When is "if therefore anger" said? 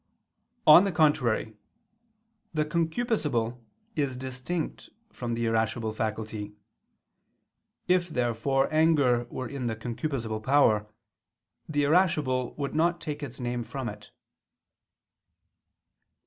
7.87-9.27